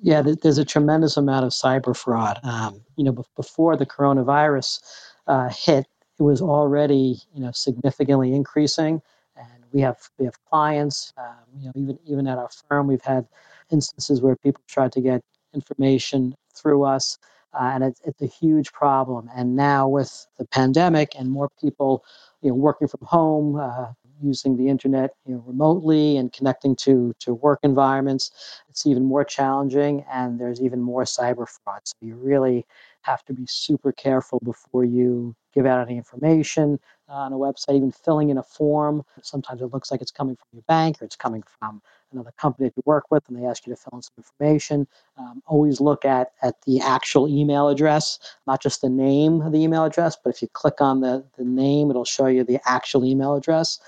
[0.00, 2.40] Yeah, there's a tremendous amount of cyber fraud.
[2.42, 4.80] Um, you know, before the coronavirus
[5.28, 5.86] uh, hit,
[6.18, 9.00] it was already you know significantly increasing,
[9.36, 11.12] and we have we have clients.
[11.16, 13.28] Um, you know, even even at our firm, we've had
[13.70, 15.22] instances where people tried to get
[15.54, 17.16] information through us,
[17.54, 19.30] uh, and it's, it's a huge problem.
[19.36, 22.04] And now with the pandemic and more people
[22.42, 27.14] you know, working from home, uh, using the internet you know, remotely and connecting to,
[27.20, 28.30] to work environments,
[28.68, 31.80] it's even more challenging and there's even more cyber fraud.
[31.84, 32.66] So you really
[33.02, 36.78] have to be super careful before you give out any information
[37.08, 39.04] on a website, even filling in a form.
[39.22, 41.82] Sometimes it looks like it's coming from your bank or it's coming from
[42.12, 44.86] another company that you work with and they ask you to fill in some information.
[45.18, 49.62] Um, always look at, at the actual email address, not just the name of the
[49.62, 53.04] email address, but if you click on the, the name, it'll show you the actual
[53.04, 53.78] email address.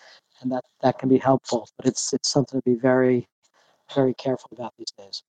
[0.41, 1.69] And that, that can be helpful.
[1.77, 3.29] But it's it's something to be very,
[3.95, 5.23] very careful about these days.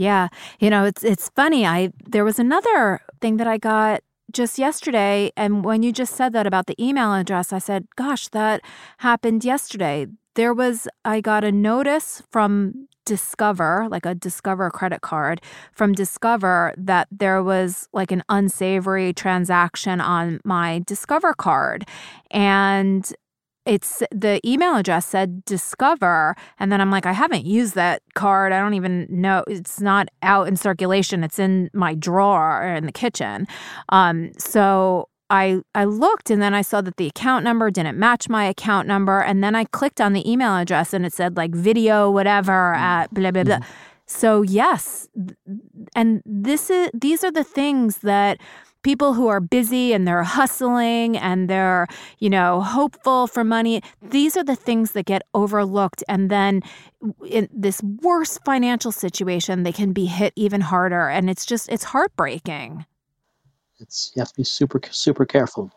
[0.00, 0.28] Yeah.
[0.60, 1.66] You know, it's it's funny.
[1.66, 6.32] I there was another thing that I got just yesterday and when you just said
[6.32, 8.62] that about the email address, I said, "Gosh, that
[8.98, 15.42] happened yesterday." There was I got a notice from Discover, like a Discover credit card
[15.72, 21.84] from Discover that there was like an unsavory transaction on my Discover card.
[22.30, 23.12] And
[23.66, 28.52] it's the email address said discover and then i'm like i haven't used that card
[28.52, 32.92] i don't even know it's not out in circulation it's in my drawer in the
[32.92, 33.46] kitchen
[33.90, 38.28] um, so I I looked and then I saw that the account number didn't match
[38.28, 41.54] my account number and then I clicked on the email address and it said like
[41.54, 42.82] video whatever mm-hmm.
[42.82, 43.56] at blah blah blah.
[43.56, 43.70] Mm-hmm.
[44.06, 45.08] So yes,
[45.94, 48.40] and this is these are the things that
[48.82, 51.86] people who are busy and they're hustling and they're,
[52.18, 53.82] you know, hopeful for money.
[54.02, 56.02] These are the things that get overlooked.
[56.08, 56.62] And then
[57.26, 61.08] in this worse financial situation, they can be hit even harder.
[61.08, 62.84] And it's just, it's heartbreaking.
[63.78, 65.72] It's, you have to be super, super careful.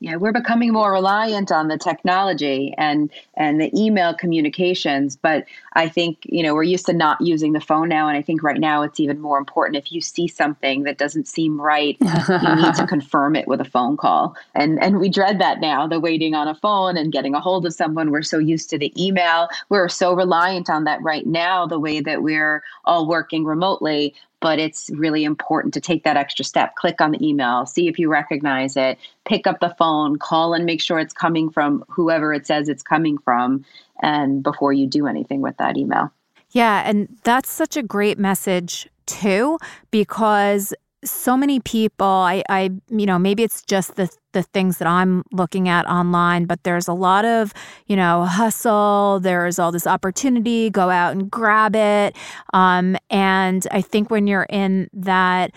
[0.00, 5.88] Yeah, we're becoming more reliant on the technology and and the email communications, but I
[5.88, 8.58] think, you know, we're used to not using the phone now and I think right
[8.58, 12.74] now it's even more important if you see something that doesn't seem right, you need
[12.74, 14.36] to confirm it with a phone call.
[14.54, 17.66] And and we dread that now, the waiting on a phone and getting a hold
[17.66, 18.10] of someone.
[18.10, 19.48] We're so used to the email.
[19.68, 24.14] We're so reliant on that right now the way that we're all working remotely
[24.44, 26.74] but it's really important to take that extra step.
[26.74, 30.66] Click on the email, see if you recognize it, pick up the phone, call and
[30.66, 33.64] make sure it's coming from whoever it says it's coming from,
[34.02, 36.10] and before you do anything with that email.
[36.50, 39.58] Yeah, and that's such a great message too,
[39.90, 40.72] because
[41.04, 45.22] so many people I, I you know maybe it's just the the things that i'm
[45.32, 47.52] looking at online but there's a lot of
[47.86, 52.16] you know hustle there's all this opportunity go out and grab it
[52.52, 55.50] um, and i think when you're in that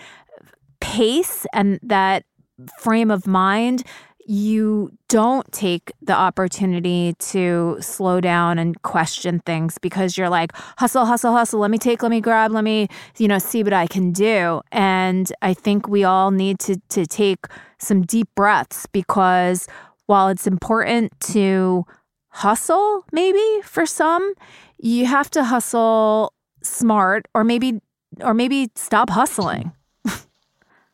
[0.80, 2.24] pace and that
[2.78, 3.84] frame of mind
[4.28, 11.06] you don't take the opportunity to slow down and question things because you're like hustle
[11.06, 11.60] hustle hustle.
[11.60, 14.60] Let me take let me grab let me you know see what i can do.
[14.70, 17.46] And i think we all need to to take
[17.78, 19.66] some deep breaths because
[20.04, 21.86] while it's important to
[22.28, 24.34] hustle maybe for some
[24.78, 27.80] you have to hustle smart or maybe
[28.20, 29.72] or maybe stop hustling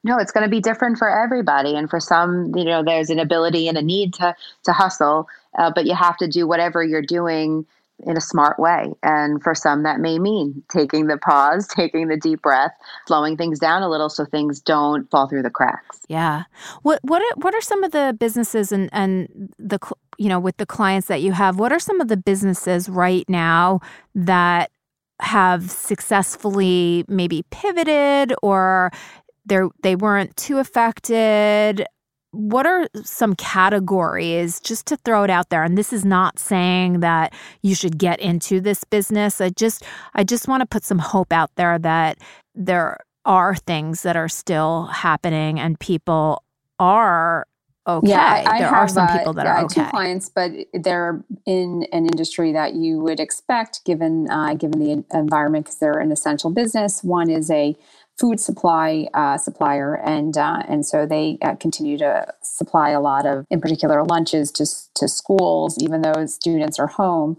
[0.04, 1.74] no it's going to be different for everybody.
[1.74, 4.34] And for some you know there's an ability and a need to
[4.64, 5.28] to hustle
[5.58, 7.66] uh, but you have to do whatever you're doing
[8.06, 8.92] in a smart way.
[9.02, 12.72] And for some that may mean taking the pause taking the deep breath
[13.06, 16.00] slowing things down a little so things don't fall through the cracks.
[16.08, 16.44] Yeah.
[16.82, 19.78] What what are, what are some of the businesses and and the
[20.18, 23.28] you know with the clients that you have what are some of the businesses right
[23.28, 23.80] now
[24.14, 24.70] that
[25.20, 28.90] have successfully maybe pivoted or
[29.46, 31.86] they they weren't too affected
[32.30, 37.00] what are some categories just to throw it out there and this is not saying
[37.00, 37.32] that
[37.62, 39.84] you should get into this business i just
[40.14, 42.18] i just want to put some hope out there that
[42.54, 46.42] there are things that are still happening and people
[46.78, 47.46] are
[47.86, 48.10] okay.
[48.10, 49.84] Yeah, I, there have, are some people that uh, are okay.
[49.84, 55.04] Two clients, but they're in an industry that you would expect given uh, given the
[55.16, 57.02] environment because they're an essential business.
[57.02, 57.76] One is a
[58.18, 63.26] food supply uh, supplier, and uh, and so they uh, continue to supply a lot
[63.26, 67.38] of, in particular, lunches to to schools, even though students are home.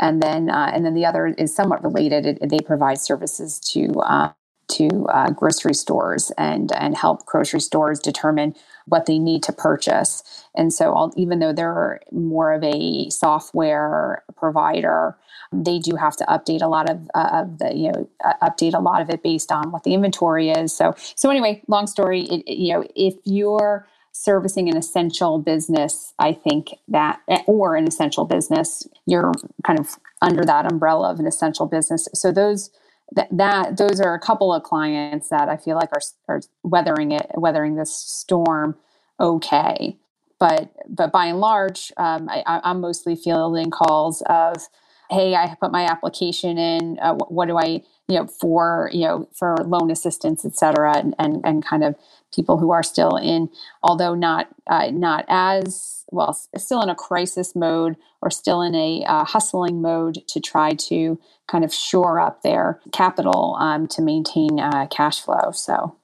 [0.00, 2.26] And then uh, and then the other is somewhat related.
[2.26, 4.32] It, they provide services to uh,
[4.70, 8.54] to uh, grocery stores and and help grocery stores determine
[8.86, 10.22] what they need to purchase.
[10.56, 15.16] And so, I'll, even though they're more of a software provider,
[15.64, 18.74] they do have to update a lot of, uh, of the you know uh, update
[18.74, 20.76] a lot of it based on what the inventory is.
[20.76, 22.22] So so anyway, long story.
[22.22, 27.86] It, it, you know, if you're servicing an essential business, I think that or an
[27.88, 29.32] essential business, you're
[29.66, 32.08] kind of under that umbrella of an essential business.
[32.14, 32.70] So those
[33.12, 36.02] that, that those are a couple of clients that I feel like are,
[36.36, 38.76] are weathering it, weathering this storm
[39.20, 39.98] okay.
[40.38, 44.68] but but by and large, um, I, I'm mostly fielding calls of,
[45.10, 46.98] hey, I put my application in.
[47.00, 51.14] Uh, what, do I, you know, for you know for loan assistance, et cetera, and
[51.18, 51.94] and, and kind of
[52.34, 53.48] people who are still in,
[53.82, 59.04] although not uh, not as well, still in a crisis mode or still in a
[59.06, 64.60] uh, hustling mode to try to kind of shore up their capital um, to maintain
[64.60, 65.50] uh, cash flow.
[65.52, 65.96] So.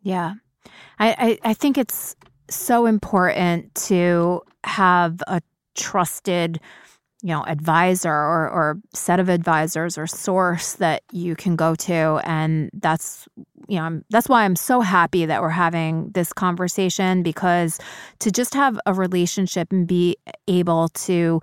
[0.00, 0.34] Yeah.
[0.98, 2.16] I, I, I think it's
[2.48, 5.42] so important to have a
[5.78, 6.60] trusted
[7.22, 12.20] you know advisor or, or set of advisors or source that you can go to.
[12.24, 13.26] And that's
[13.68, 17.78] you know I'm, that's why i'm so happy that we're having this conversation because
[18.20, 20.16] to just have a relationship and be
[20.46, 21.40] able to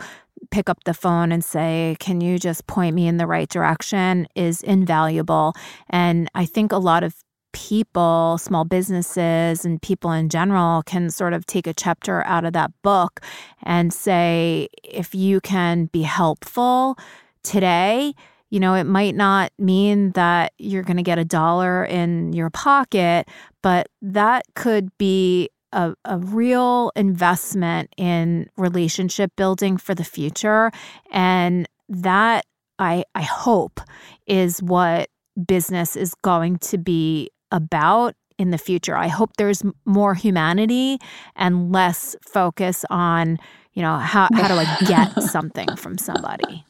[0.50, 4.28] pick up the phone and say can you just point me in the right direction?
[4.36, 5.54] is invaluable.
[5.90, 7.16] And i think a lot of
[7.56, 12.52] people, small businesses, and people in general can sort of take a chapter out of
[12.52, 13.22] that book
[13.64, 16.98] and say, if you can be helpful
[17.44, 18.14] today,
[18.50, 22.50] you know, it might not mean that you're going to get a dollar in your
[22.50, 23.30] pocket,
[23.64, 30.72] but that could be a, a, real investment in relationship building for the future.
[31.12, 32.46] And that
[32.80, 33.80] I, I hope
[34.28, 35.10] is what
[35.46, 38.96] business is going to be about in the future.
[38.96, 41.00] I hope there's more humanity
[41.36, 43.38] and less focus on,
[43.74, 46.66] you know, how, how do I get something from somebody?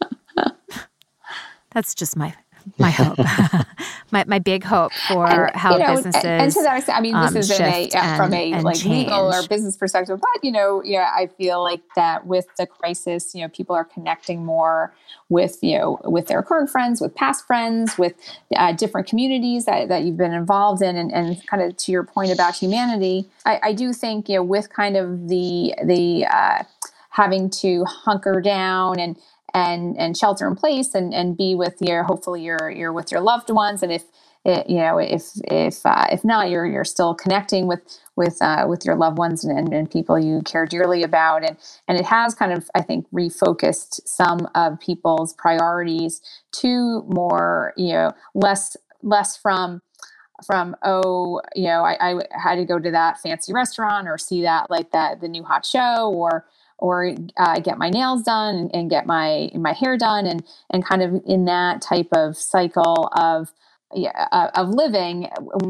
[1.72, 2.34] That's just my
[2.78, 3.18] my hope,
[4.12, 6.24] my, my big hope for and, how you know, businesses.
[6.24, 8.78] And, and to that extent, I mean, this um, is a, and, from a like
[8.78, 9.08] change.
[9.08, 13.34] legal or business perspective, but you know, yeah, I feel like that with the crisis,
[13.36, 14.94] you know, people are connecting more
[15.30, 18.14] with you know with their current friends, with past friends, with
[18.56, 22.04] uh, different communities that, that you've been involved in, and, and kind of to your
[22.04, 26.64] point about humanity, I, I do think you know with kind of the the uh,
[27.16, 29.16] having to hunker down and
[29.56, 33.22] and and shelter in place and and be with your hopefully you're you're with your
[33.22, 33.82] loved ones.
[33.82, 34.04] And if
[34.44, 37.80] it, you know if if uh, if not you're you're still connecting with
[38.18, 41.46] with uh, with your loved ones and, and, people you care dearly about.
[41.46, 46.22] And and it has kind of I think refocused some of people's priorities
[46.58, 49.82] to more you know less less from
[50.46, 54.42] from oh you know I, I had to go to that fancy restaurant or see
[54.42, 56.46] that like that the new hot show or
[56.78, 61.02] or uh, get my nails done and get my my hair done and and kind
[61.02, 63.54] of in that type of cycle of
[63.94, 65.30] yeah, uh, of living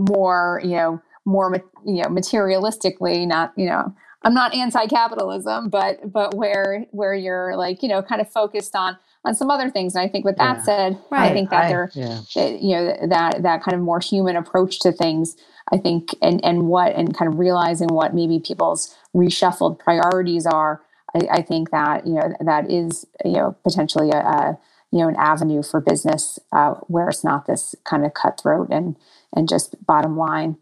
[0.09, 3.93] more you know more you know materialistically not you know
[4.23, 8.97] I'm not anti-capitalism but but where where you're like you know kind of focused on
[9.23, 10.63] on some other things and I think with that yeah.
[10.63, 11.31] said right.
[11.31, 12.21] I think that I, there yeah.
[12.35, 15.35] you know that that kind of more human approach to things
[15.71, 20.81] I think and and what and kind of realizing what maybe people's reshuffled priorities are
[21.15, 24.59] I, I, think that you know that is you know potentially a, a
[24.91, 28.97] you know an avenue for business uh, where it's not this kind of cutthroat and
[29.35, 30.57] and just bottom line.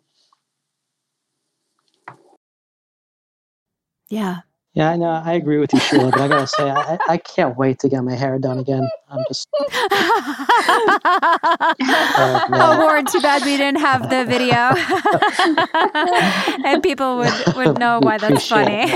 [4.10, 4.42] Yeah,
[4.74, 5.10] yeah, I know.
[5.10, 8.04] I agree with you, Sheila, but I gotta say, I, I can't wait to get
[8.04, 8.90] my hair done again.
[9.10, 9.50] I'm just.
[12.18, 14.76] uh, oh, Warren, too bad we didn't have the video,
[16.66, 18.88] and people would would know why that's funny.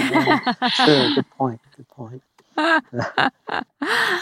[0.69, 1.61] sure, good point.
[1.75, 2.23] Good point.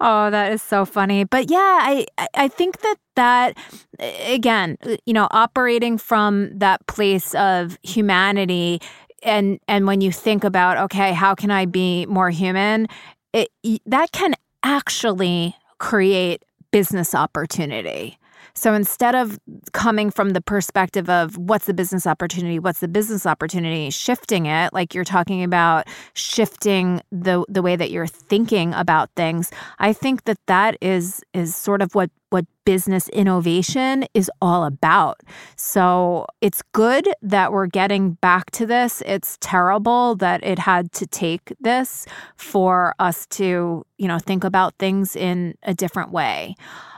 [0.00, 1.24] Oh, that is so funny.
[1.24, 3.56] But yeah, I I think that that
[4.00, 4.76] again,
[5.06, 8.80] you know, operating from that place of humanity
[9.24, 12.86] and and when you think about okay how can i be more human?
[13.32, 13.50] It,
[13.86, 18.16] that can actually create business opportunity
[18.54, 19.38] so instead of
[19.72, 24.72] coming from the perspective of what's the business opportunity, what's the business opportunity, shifting it,
[24.72, 30.24] like you're talking about shifting the the way that you're thinking about things, I think
[30.24, 35.20] that that is is sort of what what business innovation is all about.
[35.56, 39.02] So it's good that we're getting back to this.
[39.06, 44.74] It's terrible that it had to take this for us to, you know, think about
[44.78, 46.56] things in a different way.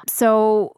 [0.09, 0.75] So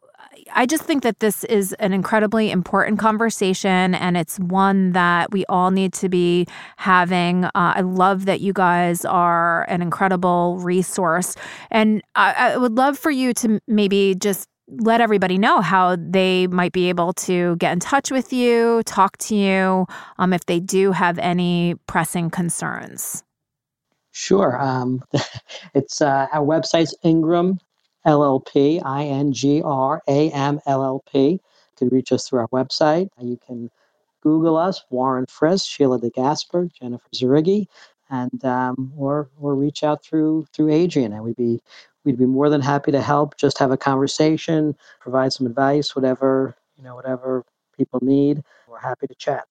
[0.53, 5.45] I just think that this is an incredibly important conversation, and it's one that we
[5.47, 6.47] all need to be
[6.77, 7.45] having.
[7.45, 11.37] Uh, I love that you guys are an incredible resource,
[11.71, 16.47] and I, I would love for you to maybe just let everybody know how they
[16.47, 19.87] might be able to get in touch with you, talk to you,
[20.19, 23.23] um, if they do have any pressing concerns.
[24.13, 24.61] Sure.
[24.61, 25.03] Um,
[25.75, 27.59] it's uh, our website's Ingram
[28.09, 31.33] LLP, I N G R A M L L P.
[31.33, 31.41] You
[31.77, 33.11] can reach us through our website.
[33.21, 33.71] You can
[34.23, 37.67] Google us, Warren Friss, Sheila DeGasper, Jennifer Zarigi,
[38.11, 41.61] and um, or or reach out through through Adrian, and we'd be
[42.05, 43.37] we'd be more than happy to help.
[43.37, 47.45] Just have a conversation, provide some advice, whatever you know, whatever
[47.77, 48.43] people need.
[48.69, 49.45] We're happy to chat.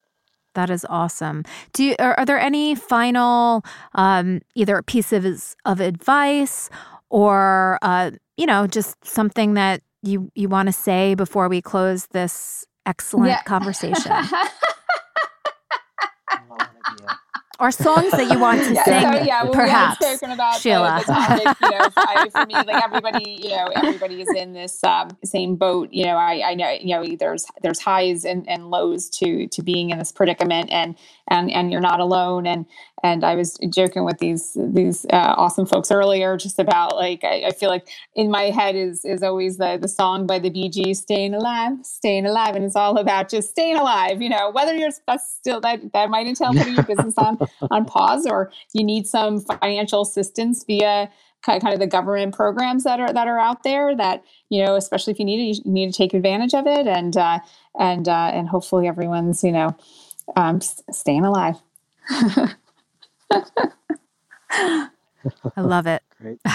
[0.55, 1.43] That is awesome.
[1.73, 6.71] Do you, are, are there any final um, either pieces of advice
[7.09, 12.07] or uh, you know just something that you you want to say before we close
[12.07, 13.43] this excellent yeah.
[13.43, 14.11] conversation?
[17.59, 19.01] or songs that you want to yeah, sing.
[19.01, 19.99] So, yeah, well, perhaps.
[19.99, 21.03] we spoken about Sheila.
[21.05, 24.53] The, the topic, you know, I, for me, like everybody, you know, everybody is in
[24.53, 25.89] this um, same boat.
[25.91, 29.61] You know, I, I know, you know, there's there's highs and, and lows to to
[29.63, 30.95] being in this predicament, and
[31.27, 32.45] and and you're not alone.
[32.45, 32.65] And
[33.03, 37.45] and I was joking with these these uh, awesome folks earlier, just about like I,
[37.47, 40.69] I, feel like in my head is is always the the song by the Bee
[40.69, 44.21] Gees, "Staying Alive, Staying Alive," and it's all about just staying alive.
[44.21, 47.37] You know, whether you're that's still that that might entail putting your business on
[47.71, 51.09] on pause, or you need some financial assistance via
[51.43, 55.11] kind of the government programs that are that are out there that you know especially
[55.11, 57.39] if you need it you need to take advantage of it and uh,
[57.79, 59.75] and uh, and hopefully everyone's you know
[60.35, 60.59] um,
[60.91, 61.55] staying alive
[65.55, 66.03] I love it.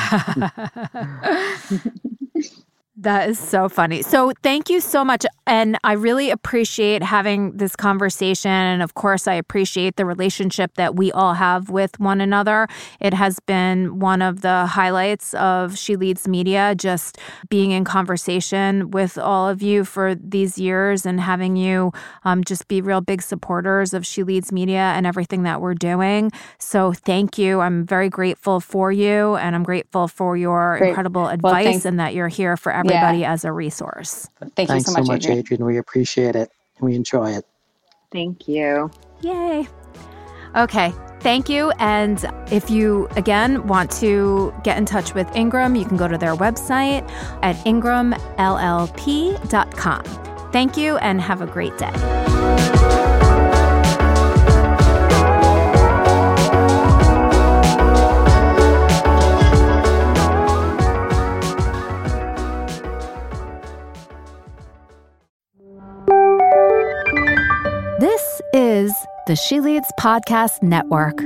[3.02, 4.02] That is so funny.
[4.02, 5.26] So, thank you so much.
[5.44, 8.50] And I really appreciate having this conversation.
[8.50, 12.68] And of course, I appreciate the relationship that we all have with one another.
[13.00, 18.92] It has been one of the highlights of She Leads Media, just being in conversation
[18.92, 21.90] with all of you for these years and having you
[22.24, 26.30] um, just be real big supporters of She Leads Media and everything that we're doing.
[26.58, 27.58] So, thank you.
[27.58, 29.34] I'm very grateful for you.
[29.34, 30.90] And I'm grateful for your Great.
[30.90, 33.32] incredible advice well, and that you're here for everybody yeah.
[33.32, 34.28] as a resource.
[34.54, 35.38] Thank Thanks you so much, so much Adrian.
[35.38, 35.64] Adrian.
[35.64, 36.50] We appreciate it.
[36.80, 37.44] We enjoy it.
[38.10, 38.90] Thank you.
[39.22, 39.66] Yay.
[40.56, 40.92] Okay.
[41.20, 41.70] Thank you.
[41.78, 46.18] And if you, again, want to get in touch with Ingram, you can go to
[46.18, 47.08] their website
[47.42, 48.22] at ingramllp.com.
[50.52, 52.31] Thank you and have a great day.
[68.82, 71.16] Is the She Leads Podcast Network.